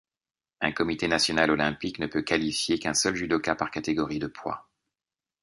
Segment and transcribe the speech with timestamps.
[0.61, 4.67] Un comité national olympique ne peut qualifier qu'un seul judoka par catégorie de poids.